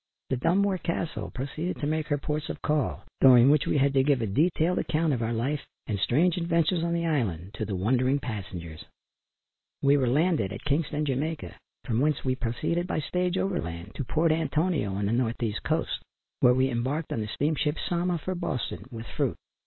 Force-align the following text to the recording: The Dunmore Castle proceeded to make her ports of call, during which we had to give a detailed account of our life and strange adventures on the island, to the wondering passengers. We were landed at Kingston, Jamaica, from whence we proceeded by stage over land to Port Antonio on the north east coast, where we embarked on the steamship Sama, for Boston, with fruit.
The 0.31 0.37
Dunmore 0.37 0.79
Castle 0.79 1.29
proceeded 1.29 1.77
to 1.79 1.85
make 1.85 2.07
her 2.07 2.17
ports 2.17 2.49
of 2.49 2.63
call, 2.63 3.03
during 3.21 3.51
which 3.51 3.67
we 3.67 3.77
had 3.77 3.93
to 3.93 4.01
give 4.03 4.19
a 4.19 4.25
detailed 4.25 4.79
account 4.79 5.13
of 5.13 5.21
our 5.21 5.31
life 5.31 5.63
and 5.85 5.99
strange 5.99 6.37
adventures 6.37 6.83
on 6.83 6.93
the 6.93 7.05
island, 7.05 7.53
to 7.53 7.65
the 7.65 7.75
wondering 7.75 8.17
passengers. 8.17 8.83
We 9.83 9.97
were 9.97 10.07
landed 10.09 10.51
at 10.51 10.63
Kingston, 10.65 11.05
Jamaica, 11.05 11.53
from 11.85 11.99
whence 11.99 12.25
we 12.25 12.33
proceeded 12.33 12.87
by 12.87 12.97
stage 12.99 13.37
over 13.37 13.61
land 13.61 13.93
to 13.93 14.03
Port 14.03 14.31
Antonio 14.31 14.91
on 14.95 15.05
the 15.05 15.11
north 15.11 15.43
east 15.43 15.61
coast, 15.61 16.01
where 16.39 16.55
we 16.55 16.71
embarked 16.71 17.13
on 17.13 17.21
the 17.21 17.27
steamship 17.27 17.77
Sama, 17.77 18.17
for 18.17 18.33
Boston, 18.33 18.85
with 18.89 19.05
fruit. 19.05 19.35